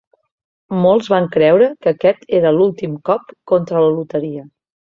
Molts 0.85 1.09
van 1.15 1.27
creure 1.35 1.67
que 1.85 1.93
aquest 1.93 2.27
era 2.39 2.55
l'últim 2.57 2.99
cop 3.11 3.39
contra 3.55 3.87
la 3.87 3.95
loteria. 4.01 4.47